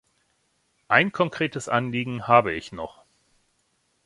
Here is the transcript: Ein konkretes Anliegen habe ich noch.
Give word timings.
Ein 0.87 1.11
konkretes 1.11 1.69
Anliegen 1.69 2.27
habe 2.27 2.55
ich 2.55 2.71
noch. 2.71 3.03